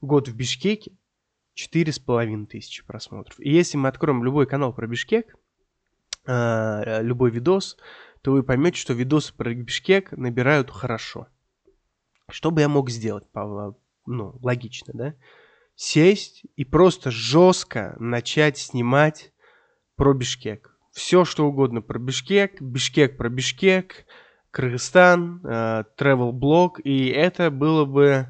Год 0.00 0.28
в 0.28 0.36
Бишкеке. 0.36 0.92
4,5 1.56 2.46
тысячи 2.46 2.84
просмотров. 2.84 3.38
И 3.40 3.50
если 3.50 3.76
мы 3.76 3.88
откроем 3.88 4.24
любой 4.24 4.46
канал 4.46 4.72
про 4.72 4.86
Бишкек, 4.86 5.36
э, 6.26 7.02
любой 7.02 7.30
видос, 7.30 7.76
то 8.22 8.32
вы 8.32 8.42
поймете, 8.42 8.78
что 8.78 8.94
видосы 8.94 9.34
про 9.34 9.52
Бишкек 9.54 10.12
набирают 10.12 10.70
хорошо. 10.70 11.28
Что 12.30 12.50
бы 12.50 12.62
я 12.62 12.68
мог 12.68 12.88
сделать? 12.88 13.24
Ну, 14.06 14.38
логично, 14.42 14.92
да? 14.94 15.14
Сесть 15.74 16.44
и 16.56 16.64
просто 16.64 17.10
жестко 17.10 17.96
начать 17.98 18.58
снимать 18.58 19.32
про 19.96 20.14
Бишкек 20.14 20.71
все 20.92 21.24
что 21.24 21.46
угодно 21.46 21.80
про 21.80 21.98
Бишкек, 21.98 22.60
Бишкек 22.60 23.16
про 23.16 23.28
Бишкек, 23.28 24.06
Кыргызстан, 24.50 25.40
э, 25.44 25.84
travel 25.98 26.32
блог, 26.32 26.78
и 26.84 27.08
это 27.08 27.50
было 27.50 27.86
бы 27.86 28.28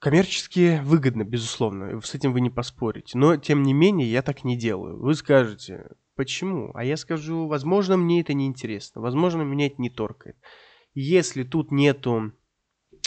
коммерчески 0.00 0.80
выгодно, 0.82 1.24
безусловно, 1.24 2.00
с 2.00 2.14
этим 2.14 2.32
вы 2.32 2.40
не 2.40 2.50
поспорите. 2.50 3.16
Но, 3.16 3.36
тем 3.36 3.62
не 3.62 3.72
менее, 3.72 4.10
я 4.10 4.22
так 4.22 4.44
не 4.44 4.58
делаю. 4.58 5.00
Вы 5.00 5.14
скажете, 5.14 5.90
почему? 6.16 6.72
А 6.74 6.84
я 6.84 6.96
скажу, 6.96 7.46
возможно, 7.46 7.96
мне 7.96 8.20
это 8.20 8.34
не 8.34 8.46
интересно, 8.46 9.00
возможно, 9.00 9.42
меня 9.42 9.66
это 9.66 9.76
не 9.78 9.90
торкает. 9.90 10.36
Если 10.94 11.44
тут 11.44 11.70
нету 11.70 12.32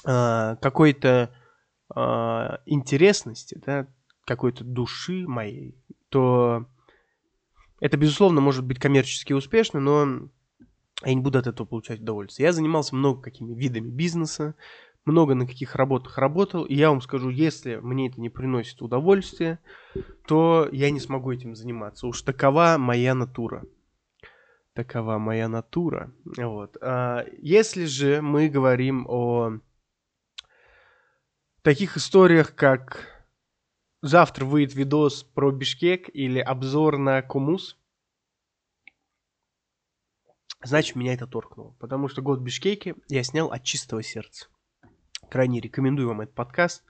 э, 0.06 0.56
какой-то 0.62 1.36
э, 1.94 2.00
интересности, 2.66 3.62
да, 3.66 3.88
какой-то 4.26 4.64
души 4.64 5.28
моей, 5.28 5.76
то 6.10 6.68
это, 7.80 7.98
безусловно, 7.98 8.42
может 8.42 8.66
быть 8.66 8.80
коммерчески 8.80 9.34
успешно, 9.34 9.80
но 9.80 10.30
я 11.04 11.14
не 11.14 11.22
буду 11.22 11.40
от 11.40 11.48
этого 11.48 11.66
получать 11.66 12.02
удовольствие. 12.02 12.48
Я 12.48 12.54
занимался 12.54 12.96
много 12.96 13.22
какими 13.22 13.54
видами 13.54 13.90
бизнеса, 13.90 14.56
много 15.06 15.34
на 15.34 15.48
каких 15.48 15.76
работах 15.76 16.18
работал, 16.18 16.66
и 16.66 16.76
я 16.76 16.90
вам 16.90 17.02
скажу, 17.02 17.30
если 17.30 17.78
мне 17.78 18.10
это 18.10 18.20
не 18.20 18.30
приносит 18.30 18.82
удовольствия, 18.82 19.60
то 20.28 20.68
я 20.72 20.92
не 20.92 21.00
смогу 21.00 21.32
этим 21.32 21.56
заниматься. 21.56 22.06
Уж 22.08 22.22
такова 22.22 22.76
моя 22.78 23.16
натура. 23.16 23.64
Такова 24.74 25.18
моя 25.18 25.48
натура. 25.48 26.12
Вот. 26.38 26.78
А 26.82 27.26
если 27.42 27.86
же 27.86 28.22
мы 28.22 28.50
говорим 28.50 29.06
о 29.08 29.60
таких 31.62 31.98
историях, 31.98 32.54
как 32.56 33.19
завтра 34.02 34.46
выйдет 34.46 34.76
видос 34.76 35.24
про 35.24 35.52
Бишкек 35.52 36.10
или 36.14 36.40
обзор 36.40 36.98
на 36.98 37.22
Кумус, 37.22 37.78
значит, 40.64 40.96
меня 40.96 41.14
это 41.14 41.28
торкнуло. 41.28 41.76
Потому 41.80 42.08
что 42.08 42.22
год 42.22 42.40
Бишкеки 42.40 42.96
я 43.08 43.24
снял 43.24 43.52
от 43.52 43.64
чистого 43.64 44.04
сердца. 44.04 44.48
Крайне 45.30 45.60
рекомендую 45.60 46.08
вам 46.08 46.22
этот 46.22 46.36
подкаст. 46.36 46.84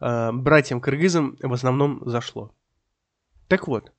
А, 0.00 0.32
братьям-кыргызам 0.32 1.36
в 1.40 1.52
основном 1.52 2.02
зашло. 2.04 2.54
Так 3.48 3.68
вот, 3.68 3.92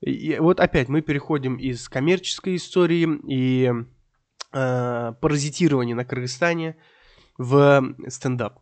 и 0.00 0.38
вот 0.38 0.60
опять 0.60 0.88
мы 0.88 1.02
переходим 1.02 1.56
из 1.56 1.88
коммерческой 1.88 2.56
истории 2.56 3.08
и 3.26 3.72
э, 4.52 5.12
паразитирования 5.20 5.96
на 5.96 6.04
Кыргызстане 6.04 6.76
в 7.36 7.96
стендап. 8.08 8.60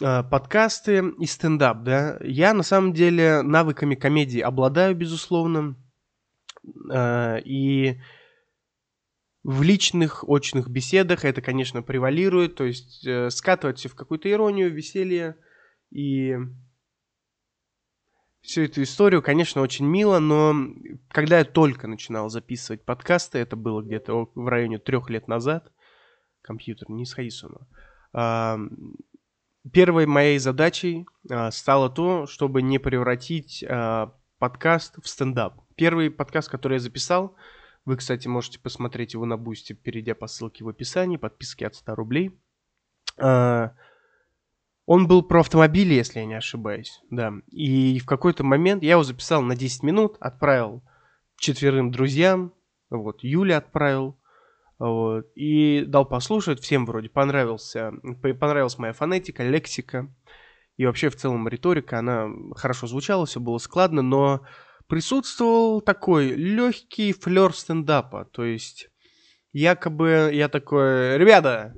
Э, 0.00 0.22
подкасты 0.22 1.12
и 1.18 1.26
стендап, 1.26 1.82
да. 1.82 2.18
Я 2.20 2.54
на 2.54 2.62
самом 2.62 2.92
деле 2.92 3.42
навыками 3.42 3.94
комедии 3.94 4.40
обладаю, 4.40 4.94
безусловно. 4.94 5.76
Э, 6.92 7.40
и 7.44 8.00
в 9.42 9.62
личных, 9.62 10.24
очных 10.28 10.68
беседах 10.68 11.24
это, 11.24 11.42
конечно, 11.42 11.82
превалирует. 11.82 12.54
То 12.54 12.64
есть 12.64 13.06
э, 13.06 13.30
скатывать 13.30 13.78
все 13.78 13.88
в 13.88 13.94
какую-то 13.94 14.30
иронию, 14.30 14.72
веселье. 14.72 15.36
И 15.90 16.36
всю 18.42 18.62
эту 18.62 18.82
историю, 18.82 19.22
конечно, 19.22 19.62
очень 19.62 19.86
мило, 19.86 20.18
но 20.18 20.54
когда 21.08 21.38
я 21.38 21.44
только 21.44 21.86
начинал 21.86 22.28
записывать 22.28 22.84
подкасты, 22.84 23.38
это 23.38 23.56
было 23.56 23.82
где-то 23.82 24.30
в 24.34 24.48
районе 24.48 24.78
трех 24.78 25.10
лет 25.10 25.28
назад, 25.28 25.72
компьютер, 26.42 26.90
не 26.90 27.04
сходи 27.04 27.30
с 27.30 27.42
ума, 27.42 27.66
первой 29.70 30.06
моей 30.06 30.38
задачей 30.38 31.06
а, 31.30 31.50
стало 31.50 31.90
то, 31.90 32.26
чтобы 32.26 32.62
не 32.62 32.78
превратить 32.78 33.64
а, 33.68 34.14
подкаст 34.38 34.96
в 35.02 35.08
стендап. 35.08 35.60
Первый 35.76 36.10
подкаст, 36.10 36.48
который 36.48 36.74
я 36.74 36.80
записал, 36.80 37.36
вы, 37.84 37.96
кстати, 37.96 38.28
можете 38.28 38.58
посмотреть 38.58 39.14
его 39.14 39.24
на 39.24 39.36
Бусти, 39.36 39.72
перейдя 39.72 40.14
по 40.14 40.26
ссылке 40.26 40.64
в 40.64 40.68
описании, 40.68 41.16
подписки 41.16 41.64
от 41.64 41.74
100 41.74 41.94
рублей. 41.94 42.38
А, 43.18 43.72
он 44.86 45.06
был 45.06 45.22
про 45.22 45.40
автомобили, 45.40 45.94
если 45.94 46.20
я 46.20 46.26
не 46.26 46.34
ошибаюсь, 46.34 47.00
да. 47.10 47.32
И 47.50 47.98
в 47.98 48.06
какой-то 48.06 48.44
момент 48.44 48.82
я 48.82 48.92
его 48.92 49.02
записал 49.02 49.42
на 49.42 49.54
10 49.54 49.82
минут, 49.82 50.16
отправил 50.20 50.82
четверым 51.36 51.90
друзьям, 51.90 52.52
вот, 52.90 53.22
Юля 53.22 53.58
отправил, 53.58 54.18
вот, 54.78 55.26
и 55.34 55.84
дал 55.86 56.04
послушать, 56.04 56.60
всем 56.60 56.86
вроде 56.86 57.08
понравился, 57.08 57.92
понравилась 58.40 58.78
моя 58.78 58.92
фонетика, 58.92 59.42
лексика, 59.42 60.08
и 60.76 60.86
вообще 60.86 61.08
в 61.08 61.16
целом 61.16 61.48
риторика, 61.48 61.98
она 61.98 62.28
хорошо 62.54 62.86
звучала, 62.86 63.26
все 63.26 63.40
было 63.40 63.58
складно, 63.58 64.02
но 64.02 64.42
присутствовал 64.86 65.80
такой 65.80 66.28
легкий 66.28 67.12
флер 67.12 67.52
стендапа, 67.52 68.24
то 68.24 68.44
есть 68.44 68.88
якобы 69.52 70.30
я 70.32 70.48
такой, 70.48 71.18
ребята, 71.18 71.74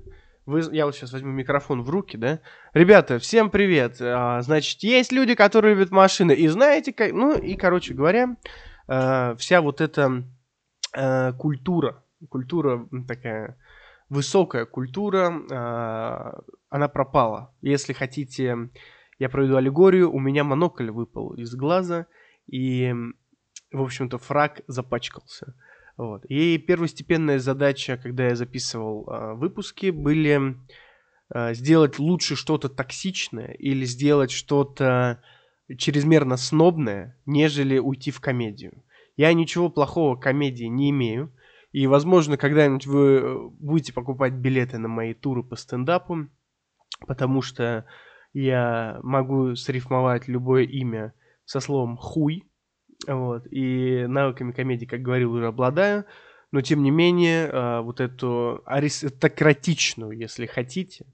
Вы, 0.46 0.62
я 0.72 0.86
вот 0.86 0.96
сейчас 0.96 1.12
возьму 1.12 1.30
микрофон 1.30 1.82
в 1.82 1.90
руки, 1.90 2.16
да? 2.16 2.40
Ребята, 2.74 3.18
всем 3.18 3.50
привет. 3.50 4.00
А, 4.00 4.42
значит, 4.42 4.82
есть 4.82 5.12
люди, 5.12 5.34
которые 5.34 5.74
любят 5.74 5.92
машины. 5.92 6.32
И 6.32 6.48
знаете, 6.48 6.92
как... 6.92 7.12
Ну, 7.12 7.38
и, 7.38 7.54
короче 7.54 7.94
говоря, 7.94 8.36
а, 8.88 9.36
вся 9.36 9.60
вот 9.60 9.80
эта 9.80 10.24
а, 10.92 11.32
культура, 11.34 12.02
культура 12.28 12.88
такая 13.06 13.56
высокая 14.08 14.66
культура, 14.66 15.32
а, 15.50 16.40
она 16.68 16.88
пропала. 16.88 17.54
Если 17.62 17.92
хотите, 17.92 18.70
я 19.18 19.28
проведу 19.28 19.56
аллегорию, 19.56 20.12
у 20.12 20.18
меня 20.18 20.44
монокль 20.44 20.90
выпал 20.90 21.34
из 21.34 21.54
глаза, 21.54 22.06
и, 22.46 22.92
в 23.72 23.82
общем-то, 23.82 24.18
фраг 24.18 24.62
запачкался. 24.66 25.54
Вот. 25.96 26.24
И 26.26 26.58
первостепенная 26.58 27.38
задача, 27.38 27.98
когда 28.02 28.28
я 28.28 28.34
записывал 28.34 29.06
э, 29.06 29.34
выпуски, 29.34 29.90
были 29.90 30.56
э, 31.32 31.54
сделать 31.54 31.98
лучше 31.98 32.36
что-то 32.36 32.70
токсичное 32.70 33.52
или 33.52 33.84
сделать 33.84 34.30
что-то 34.30 35.22
чрезмерно 35.76 36.36
снобное, 36.36 37.18
нежели 37.26 37.78
уйти 37.78 38.10
в 38.10 38.20
комедию. 38.20 38.82
Я 39.16 39.32
ничего 39.34 39.68
плохого 39.68 40.16
комедии 40.16 40.64
не 40.64 40.88
имею. 40.90 41.30
И, 41.72 41.86
возможно, 41.86 42.36
когда-нибудь 42.36 42.86
вы 42.86 43.06
э, 43.18 43.38
будете 43.58 43.92
покупать 43.92 44.32
билеты 44.32 44.78
на 44.78 44.88
мои 44.88 45.14
туры 45.14 45.42
по 45.42 45.56
стендапу, 45.56 46.26
потому 47.06 47.42
что 47.42 47.86
я 48.32 48.98
могу 49.02 49.54
срифмовать 49.54 50.28
любое 50.28 50.64
имя 50.64 51.12
со 51.44 51.60
словом 51.60 51.96
«хуй», 51.96 52.44
вот. 53.06 53.46
И 53.50 54.04
навыками 54.06 54.52
комедии, 54.52 54.84
как 54.84 55.00
говорил, 55.00 55.32
уже 55.32 55.46
обладаю. 55.46 56.04
Но, 56.52 56.60
тем 56.60 56.82
не 56.82 56.90
менее, 56.90 57.46
э, 57.46 57.80
вот 57.80 58.00
эту 58.00 58.62
аристократичную, 58.66 60.12
если 60.12 60.46
хотите, 60.46 61.06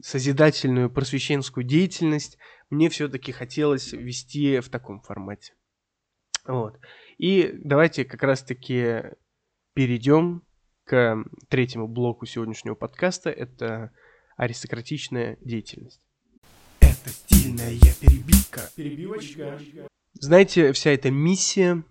созидательную 0.00 0.90
просвещенскую 0.90 1.64
деятельность 1.64 2.38
мне 2.70 2.88
все-таки 2.88 3.32
хотелось 3.32 3.92
вести 3.92 4.60
в 4.60 4.68
таком 4.68 5.00
формате. 5.00 5.54
Вот. 6.46 6.78
И 7.20 7.52
давайте 7.52 8.06
как 8.06 8.22
раз-таки 8.22 9.02
перейдем 9.74 10.42
к 10.86 11.22
третьему 11.50 11.86
блоку 11.86 12.24
сегодняшнего 12.24 12.74
подкаста. 12.74 13.28
Это 13.28 13.92
аристократичная 14.38 15.36
деятельность. 15.42 16.00
Это 16.80 17.10
стильная 17.10 17.78
перебивка. 18.00 18.62
Перебивочка. 18.74 19.60
Знаете, 20.14 20.72
вся 20.72 20.92
эта 20.92 21.10
миссия, 21.10 21.84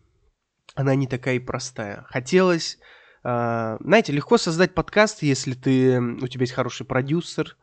она 0.73 0.95
не 0.95 1.05
такая 1.05 1.35
и 1.35 1.39
простая. 1.39 2.05
Хотелось, 2.07 2.79
э, 3.23 3.77
знаете, 3.81 4.11
легко 4.11 4.39
создать 4.39 4.73
подкаст, 4.73 5.21
если 5.21 5.53
ты, 5.53 6.01
у 6.01 6.27
тебя 6.27 6.41
есть 6.41 6.53
хороший 6.53 6.87
продюсер, 6.87 7.55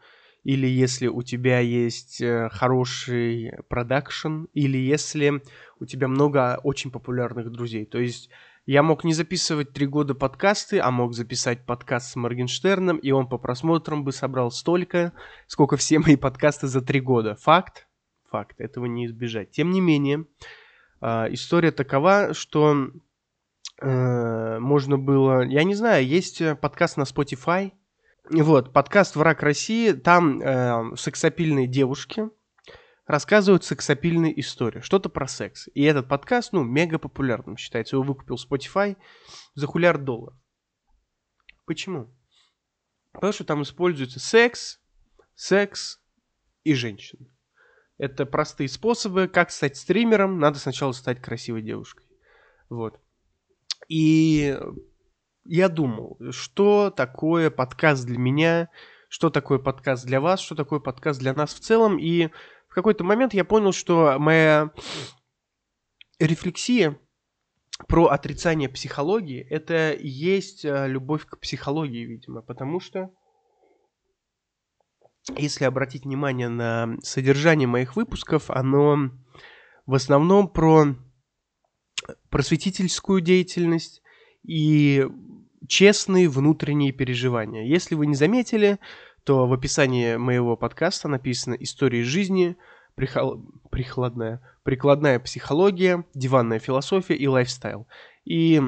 или 0.46 0.68
если 0.68 1.08
у 1.08 1.24
тебя 1.24 1.58
есть 1.58 2.20
э, 2.20 2.48
хороший 2.52 3.50
продакшн, 3.68 4.44
или 4.54 4.78
если 4.78 5.42
у 5.80 5.86
тебя 5.86 6.06
много 6.06 6.60
очень 6.62 6.92
популярных 6.92 7.50
друзей. 7.50 7.84
То 7.84 7.98
есть 7.98 8.30
я 8.64 8.84
мог 8.84 9.02
не 9.02 9.12
записывать 9.12 9.72
три 9.72 9.86
года 9.86 10.14
подкасты, 10.14 10.78
а 10.78 10.92
мог 10.92 11.14
записать 11.14 11.66
подкаст 11.66 12.12
с 12.12 12.16
Моргенштерном, 12.16 12.98
и 12.98 13.10
он 13.10 13.28
по 13.28 13.38
просмотрам 13.38 14.04
бы 14.04 14.12
собрал 14.12 14.52
столько, 14.52 15.12
сколько 15.48 15.76
все 15.76 15.98
мои 15.98 16.14
подкасты 16.14 16.68
за 16.68 16.80
три 16.80 17.00
года. 17.00 17.34
Факт? 17.34 17.88
Факт. 18.30 18.60
Этого 18.60 18.86
не 18.86 19.06
избежать. 19.06 19.50
Тем 19.50 19.72
не 19.72 19.80
менее, 19.80 20.26
э, 21.00 21.26
история 21.32 21.72
такова, 21.72 22.34
что 22.34 22.92
э, 23.82 24.58
можно 24.60 24.96
было... 24.96 25.42
Я 25.42 25.64
не 25.64 25.74
знаю, 25.74 26.06
есть 26.06 26.40
подкаст 26.60 26.98
на 26.98 27.02
Spotify. 27.02 27.72
Вот, 28.28 28.72
подкаст 28.72 29.14
«Враг 29.14 29.40
России». 29.44 29.92
Там 29.92 30.40
э, 30.40 30.96
сексапильные 30.96 31.68
девушки 31.68 32.28
рассказывают 33.06 33.62
сексапильные 33.62 34.38
истории, 34.40 34.80
что-то 34.80 35.08
про 35.08 35.28
секс. 35.28 35.68
И 35.74 35.84
этот 35.84 36.08
подкаст, 36.08 36.52
ну, 36.52 36.64
мега 36.64 36.98
популярным 36.98 37.56
считается. 37.56 37.94
Его 37.94 38.02
выкупил 38.02 38.34
Spotify 38.34 38.96
за 39.54 39.68
хулиард 39.68 40.02
долларов. 40.02 40.36
Почему? 41.66 42.12
Потому 43.12 43.32
что 43.32 43.44
там 43.44 43.62
используется 43.62 44.18
секс, 44.18 44.80
секс 45.36 46.00
и 46.64 46.74
женщины. 46.74 47.28
Это 47.96 48.26
простые 48.26 48.68
способы, 48.68 49.28
как 49.28 49.52
стать 49.52 49.76
стримером. 49.76 50.40
Надо 50.40 50.58
сначала 50.58 50.90
стать 50.90 51.22
красивой 51.22 51.62
девушкой. 51.62 52.06
Вот. 52.70 52.98
И 53.88 54.58
я 55.48 55.68
думал, 55.68 56.18
что 56.30 56.90
такое 56.90 57.50
подкаст 57.50 58.04
для 58.04 58.18
меня, 58.18 58.68
что 59.08 59.30
такое 59.30 59.58
подкаст 59.58 60.04
для 60.04 60.20
вас, 60.20 60.40
что 60.40 60.54
такое 60.54 60.80
подкаст 60.80 61.20
для 61.20 61.32
нас 61.32 61.54
в 61.54 61.60
целом. 61.60 61.98
И 61.98 62.30
какой-то 62.76 63.04
момент 63.04 63.32
я 63.32 63.46
понял, 63.46 63.72
что 63.72 64.16
моя 64.18 64.70
рефлексия 66.18 67.00
про 67.88 68.08
отрицание 68.08 68.68
психологии, 68.68 69.40
это 69.40 69.92
и 69.92 70.06
есть 70.06 70.62
э, 70.66 70.86
любовь 70.86 71.24
к 71.24 71.38
психологии, 71.38 72.04
видимо, 72.04 72.42
потому 72.42 72.80
что 72.80 73.10
если 75.38 75.64
обратить 75.64 76.04
внимание 76.04 76.48
на 76.50 76.98
содержание 77.02 77.66
моих 77.66 77.96
выпусков, 77.96 78.50
оно 78.50 79.10
в 79.86 79.94
основном 79.94 80.46
про 80.46 80.96
просветительскую 82.28 83.22
деятельность 83.22 84.02
и 84.42 85.06
честные 85.66 86.28
внутренние 86.28 86.92
переживания. 86.92 87.64
Если 87.64 87.94
вы 87.94 88.06
не 88.06 88.14
заметили, 88.14 88.78
то 89.24 89.46
в 89.46 89.52
описании 89.52 90.16
моего 90.16 90.56
подкаста 90.56 91.08
написано 91.08 91.54
«Истории 91.54 92.02
жизни», 92.02 92.56
прихол... 92.94 93.44
прикладная, 93.70 94.40
прикладная 94.62 95.18
психология, 95.18 96.04
диванная 96.14 96.58
философия 96.58 97.16
и 97.16 97.26
лайфстайл». 97.26 97.88
И 98.24 98.62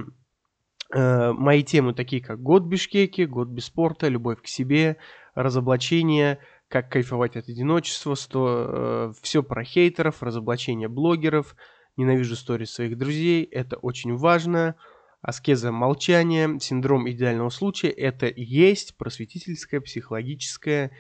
э, 0.92 1.32
мои 1.32 1.62
темы 1.62 1.94
такие, 1.94 2.22
как 2.22 2.42
«Год 2.42 2.64
без 2.64 2.80
Бишкеке», 2.80 3.26
«Год 3.26 3.48
без 3.48 3.66
спорта», 3.66 4.08
«Любовь 4.08 4.42
к 4.42 4.48
себе», 4.48 4.96
«Разоблачение», 5.34 6.38
«Как 6.68 6.90
кайфовать 6.90 7.36
от 7.36 7.48
одиночества», 7.48 8.14
сто, 8.14 8.66
э, 8.68 9.12
«Все 9.22 9.42
про 9.42 9.64
хейтеров», 9.64 10.22
«Разоблачение 10.22 10.88
блогеров», 10.88 11.54
«Ненавижу 11.96 12.34
истории 12.34 12.64
своих 12.64 12.98
друзей», 12.98 13.44
«Это 13.44 13.76
очень 13.76 14.16
важно», 14.16 14.74
Аскеза 15.20 15.72
молчания, 15.72 16.58
синдром 16.60 17.08
идеального 17.10 17.50
случая– 17.50 17.88
это 17.96 18.26
и 18.26 18.42
есть 18.42 18.96
просветительская 18.96 19.80
психологическая 19.80 20.92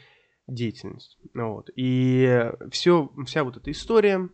деятельность. 0.48 1.18
Вот. 1.34 1.70
И 1.76 2.50
все, 2.70 3.12
вся 3.26 3.44
вот 3.44 3.58
эта 3.58 3.70
история, 3.70 4.28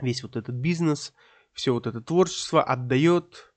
весь 0.00 0.22
вот 0.22 0.36
этот 0.36 0.54
бизнес, 0.54 1.14
все 1.52 1.72
вот 1.72 1.86
это 1.86 2.00
творчество 2.00 2.62
отдает 2.62 3.52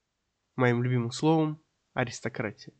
моим 0.55 0.81
любимым 0.81 1.11
словом 1.11 1.61
аристократия. 1.93 2.73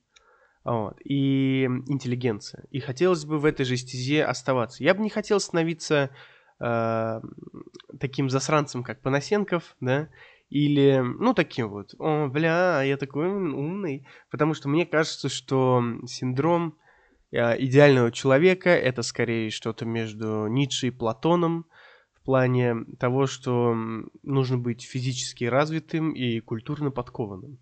Вот. 0.63 0.97
И 1.03 1.65
интеллигенция. 1.65 2.65
И 2.71 2.79
хотелось 2.79 3.25
бы 3.25 3.37
в 3.37 3.45
этой 3.45 3.65
же 3.65 3.77
стезе 3.77 4.25
оставаться. 4.25 4.83
Я 4.83 4.95
бы 4.95 5.03
не 5.03 5.09
хотел 5.11 5.39
становиться 5.39 6.09
э, 6.59 7.21
таким 7.99 8.29
засранцем, 8.31 8.83
как 8.83 9.01
Панасенков, 9.01 9.75
да, 9.79 10.09
или, 10.49 11.01
ну, 11.01 11.33
таким 11.33 11.69
вот, 11.69 11.95
о, 11.97 12.27
бля, 12.27 12.83
я 12.83 12.97
такой 12.97 13.27
умный. 13.27 14.07
Потому 14.29 14.53
что 14.53 14.69
мне 14.69 14.85
кажется, 14.85 15.29
что 15.29 15.83
синдром 16.05 16.77
э, 17.31 17.61
идеального 17.63 18.11
человека 18.11 18.69
это 18.69 19.01
скорее 19.01 19.49
что-то 19.49 19.85
между 19.85 20.47
Ницше 20.47 20.87
и 20.87 20.91
Платоном 20.91 21.65
в 22.13 22.21
плане 22.21 22.75
того, 22.99 23.27
что 23.27 23.75
нужно 24.23 24.57
быть 24.57 24.83
физически 24.83 25.45
развитым 25.45 26.11
и 26.11 26.39
культурно 26.39 26.91
подкованным. 26.91 27.59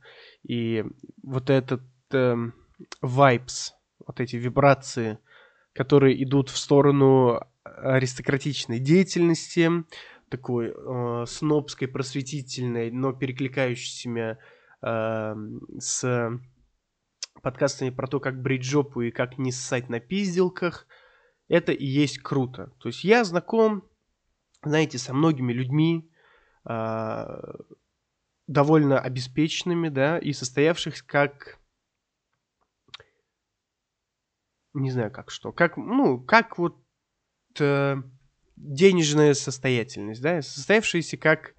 И 0.47 0.83
вот 1.21 1.49
этот 1.49 1.83
э, 2.11 2.35
vibes, 3.01 3.71
вот 4.05 4.19
эти 4.19 4.35
вибрации, 4.35 5.19
которые 5.73 6.21
идут 6.23 6.49
в 6.49 6.57
сторону 6.57 7.39
аристократичной 7.63 8.79
деятельности, 8.79 9.69
такой 10.33 10.73
э, 10.75 11.25
снобской, 11.27 11.87
просветительной, 11.87 12.89
но 12.89 13.13
перекликающейся 13.13 14.39
э, 14.81 15.35
с 15.77 16.39
подкастами 17.43 17.91
про 17.91 18.07
то, 18.07 18.19
как 18.19 18.41
брить 18.41 18.63
жопу 18.63 19.01
и 19.01 19.11
как 19.11 19.37
не 19.37 19.51
ссать 19.51 19.89
на 19.89 19.99
пизделках, 19.99 20.87
это 21.49 21.71
и 21.71 21.85
есть 21.85 22.17
круто. 22.17 22.73
То 22.79 22.89
есть 22.89 23.03
я 23.03 23.23
знаком, 23.23 23.83
знаете, 24.63 24.97
со 24.97 25.13
многими 25.13 25.53
людьми, 25.53 26.09
э, 26.67 27.25
довольно 28.47 28.99
обеспеченными, 28.99 29.89
да, 29.89 30.17
и 30.17 30.33
состоявших 30.33 31.05
как 31.05 31.59
не 34.73 34.89
знаю 34.89 35.11
как 35.11 35.29
что, 35.29 35.51
как, 35.51 35.77
ну, 35.77 36.19
как 36.19 36.57
вот 36.57 36.75
э, 37.59 37.97
денежная 38.55 39.33
состоятельность, 39.33 40.21
да, 40.21 40.41
состоявшиеся 40.41 41.17
как 41.17 41.53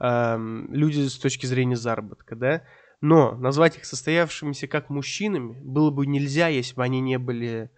э, 0.00 0.36
люди 0.68 1.06
с 1.06 1.18
точки 1.18 1.46
зрения 1.46 1.76
заработка, 1.76 2.36
да, 2.36 2.64
Но 3.00 3.36
назвать 3.36 3.76
их 3.76 3.84
состоявшимися 3.84 4.66
как 4.66 4.90
мужчинами 4.90 5.60
было 5.62 5.90
бы 5.90 6.06
нельзя, 6.06 6.48
если 6.48 6.74
бы 6.74 6.82
они 6.82 7.00
не 7.00 7.18
были 7.18 7.70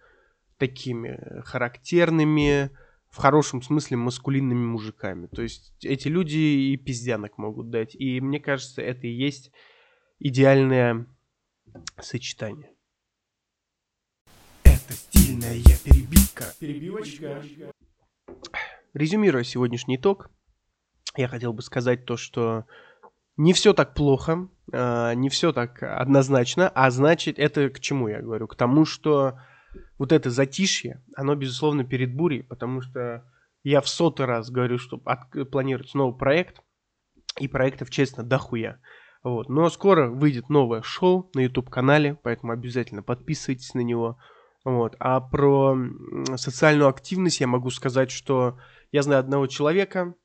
такими 0.57 1.41
характерными, 1.43 2.71
в 3.09 3.17
хорошем 3.17 3.61
смысле 3.61 3.97
маскулинными 3.97 4.65
мужиками. 4.65 5.27
То 5.27 5.41
есть 5.41 5.73
эти 5.83 6.07
люди 6.07 6.37
и 6.37 6.77
пиздянок 6.77 7.37
могут 7.37 7.69
дать. 7.69 7.95
И 7.95 8.21
мне 8.21 8.39
кажется, 8.39 8.81
это 8.81 9.07
и 9.07 9.11
есть 9.11 9.51
идеальное 10.19 11.07
сочетание. 11.99 12.71
Это 14.63 14.93
стильная 14.93 15.61
перебивка. 15.83 16.45
Перебивочка. 16.59 17.43
Резюмируя 18.93 19.43
сегодняшний 19.43 19.97
итог, 19.97 20.29
я 21.15 21.27
хотел 21.27 21.53
бы 21.53 21.61
сказать 21.61 22.05
то, 22.05 22.17
что 22.17 22.65
не 23.35 23.53
все 23.53 23.73
так 23.73 23.93
плохо, 23.93 24.49
э, 24.71 25.13
не 25.15 25.29
все 25.29 25.51
так 25.51 25.83
однозначно, 25.83 26.69
а 26.69 26.89
значит, 26.89 27.39
это 27.39 27.69
к 27.69 27.79
чему 27.79 28.07
я 28.07 28.21
говорю? 28.21 28.47
К 28.47 28.55
тому, 28.55 28.85
что 28.85 29.39
вот 29.97 30.11
это 30.11 30.29
затишье, 30.29 31.03
оно, 31.15 31.35
безусловно, 31.35 31.83
перед 31.83 32.15
бурей, 32.15 32.43
потому 32.43 32.81
что 32.81 33.23
я 33.63 33.81
в 33.81 33.89
сотый 33.89 34.25
раз 34.25 34.49
говорю, 34.49 34.77
что 34.77 35.01
от, 35.05 35.51
планируется 35.51 35.97
новый 35.97 36.17
проект, 36.17 36.61
и 37.39 37.47
проектов, 37.47 37.89
честно, 37.89 38.23
дохуя. 38.23 38.79
Вот. 39.23 39.49
Но 39.49 39.69
скоро 39.69 40.09
выйдет 40.09 40.49
новое 40.49 40.81
шоу 40.81 41.29
на 41.33 41.41
YouTube-канале, 41.41 42.17
поэтому 42.23 42.51
обязательно 42.53 43.03
подписывайтесь 43.03 43.73
на 43.73 43.81
него. 43.81 44.17
Вот. 44.63 44.95
А 44.99 45.19
про 45.19 45.77
социальную 46.35 46.89
активность 46.89 47.39
я 47.39 47.47
могу 47.47 47.69
сказать, 47.69 48.11
что 48.11 48.57
я 48.91 49.01
знаю 49.01 49.19
одного 49.19 49.47
человека, 49.47 50.15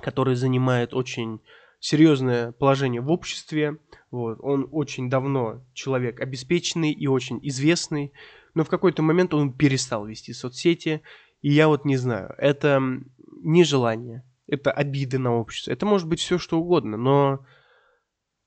который 0.00 0.34
занимает 0.34 0.94
очень 0.94 1.40
серьезное 1.80 2.52
положение 2.52 3.00
в 3.00 3.10
обществе. 3.10 3.78
Вот. 4.10 4.38
Он 4.40 4.68
очень 4.70 5.10
давно 5.10 5.64
человек 5.74 6.20
обеспеченный 6.20 6.92
и 6.92 7.06
очень 7.06 7.38
известный, 7.42 8.12
но 8.54 8.64
в 8.64 8.68
какой-то 8.68 9.02
момент 9.02 9.34
он 9.34 9.52
перестал 9.52 10.06
вести 10.06 10.32
соцсети. 10.32 11.02
И 11.42 11.50
я 11.50 11.68
вот 11.68 11.84
не 11.84 11.96
знаю, 11.96 12.34
это 12.38 12.80
нежелание, 13.42 14.24
это 14.46 14.72
обиды 14.72 15.18
на 15.18 15.34
общество, 15.34 15.70
это 15.70 15.86
может 15.86 16.08
быть 16.08 16.20
все 16.20 16.38
что 16.38 16.58
угодно, 16.58 16.96
но 16.96 17.44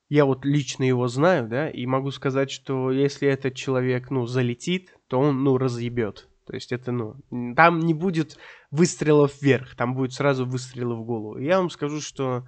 я 0.09 0.25
вот 0.25 0.43
лично 0.43 0.83
его 0.83 1.07
знаю, 1.07 1.47
да, 1.47 1.69
и 1.69 1.85
могу 1.85 2.09
сказать, 2.09 2.49
что 2.49 2.91
если 2.91 3.27
этот 3.29 3.53
человек, 3.53 4.09
ну, 4.09 4.25
залетит, 4.25 4.97
то 5.07 5.19
он, 5.19 5.43
ну, 5.43 5.57
разъебет. 5.57 6.27
То 6.49 6.55
есть 6.55 6.71
это, 6.71 6.91
ну, 6.91 7.15
там 7.55 7.77
не 7.77 7.93
будет 7.93 8.39
выстрелов 8.71 9.39
вверх, 9.39 9.75
там 9.75 9.93
будет 9.93 10.13
сразу 10.13 10.47
выстрелы 10.47 10.95
в 10.95 11.03
голову. 11.03 11.37
И 11.37 11.45
я 11.45 11.59
вам 11.59 11.69
скажу, 11.69 12.01
что 12.01 12.47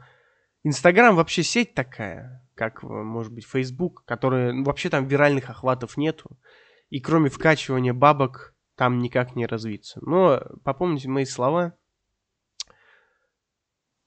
Инстаграм 0.63 1.15
вообще 1.15 1.43
сеть 1.43 1.75
такая, 1.75 2.43
как, 2.55 2.81
может 2.81 3.31
быть, 3.31 3.45
Фейсбук, 3.45 4.03
которая, 4.05 4.53
ну, 4.53 4.63
вообще 4.63 4.89
там 4.89 5.05
виральных 5.05 5.51
охватов 5.51 5.97
нету. 5.97 6.39
И 6.89 6.99
кроме 6.99 7.29
вкачивания 7.29 7.93
бабок, 7.93 8.55
там 8.75 8.97
никак 8.97 9.35
не 9.35 9.45
развиться. 9.45 9.99
Но 10.01 10.41
попомните 10.63 11.07
мои 11.07 11.25
слова, 11.25 11.75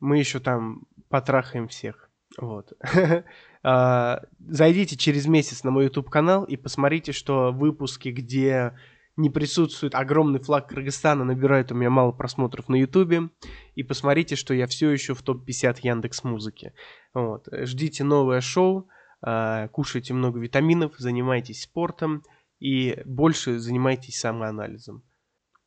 мы 0.00 0.18
еще 0.18 0.40
там 0.40 0.88
потрахаем 1.08 1.68
всех. 1.68 2.10
Вот. 2.36 2.72
А, 3.66 4.20
зайдите 4.46 4.94
через 4.94 5.26
месяц 5.26 5.64
на 5.64 5.70
мой 5.70 5.84
YouTube 5.84 6.10
канал 6.10 6.44
и 6.44 6.54
посмотрите, 6.54 7.12
что 7.12 7.50
выпуски, 7.50 8.10
где 8.10 8.74
не 9.16 9.30
присутствует 9.30 9.94
огромный 9.94 10.40
флаг 10.40 10.68
Кыргызстана, 10.68 11.24
набирают 11.24 11.70
у 11.72 11.74
меня 11.74 11.90
мало 11.90 12.12
просмотров 12.12 12.68
на 12.68 12.76
YouTube. 12.76 13.30
И 13.74 13.82
посмотрите, 13.82 14.36
что 14.36 14.54
я 14.54 14.66
все 14.66 14.90
еще 14.90 15.14
в 15.14 15.22
топ-50 15.22 15.78
Яндекс 15.82 16.24
Музыки. 16.24 16.72
Вот. 17.12 17.48
Ждите 17.52 18.04
новое 18.04 18.40
шоу, 18.40 18.88
а, 19.22 19.68
кушайте 19.68 20.14
много 20.14 20.40
витаминов, 20.40 20.94
занимайтесь 20.98 21.62
спортом 21.62 22.24
и 22.58 23.00
больше 23.04 23.58
занимайтесь 23.58 24.18
самоанализом. 24.18 25.02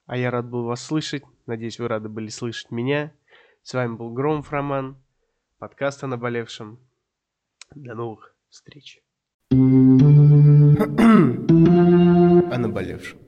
А 0.06 0.18
я 0.18 0.32
рад 0.32 0.50
был 0.50 0.64
вас 0.64 0.84
слышать. 0.84 1.24
Надеюсь, 1.46 1.80
вы 1.80 1.88
рады 1.88 2.10
были 2.10 2.28
слышать 2.30 2.72
меня. 2.72 3.14
С 3.64 3.74
вами 3.74 3.96
был 3.96 4.12
Громов 4.12 4.52
Роман 4.52 4.98
подкаст 5.60 6.04
о 6.04 6.08
наболевшем. 6.08 6.80
До 7.76 7.96
новых 7.96 8.36
встреч. 8.50 9.02
о 9.52 9.56
наболевшем. 12.58 13.27